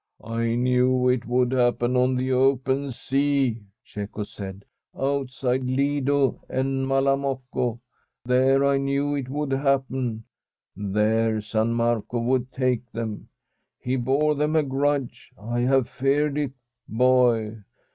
[0.21, 4.65] * I knew it would happen on the open sea,' Cecco said;
[4.97, 7.79] 'outside Lido and Malamocco,
[8.25, 10.23] there, I knew it would happen.
[10.75, 13.29] There San Marco would take them.
[13.79, 15.31] He bore them a grudge.
[15.39, 16.53] I have feared it,
[16.87, 17.57] boy.